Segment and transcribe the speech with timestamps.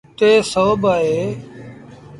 [0.17, 1.23] ٽي سو با اهي۔